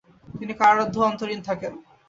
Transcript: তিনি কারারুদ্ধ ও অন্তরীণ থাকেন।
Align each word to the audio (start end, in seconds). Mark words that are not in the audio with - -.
তিনি 0.33 0.53
কারারুদ্ধ 0.59 0.95
ও 0.99 1.07
অন্তরীণ 1.09 1.39
থাকেন। 1.47 1.73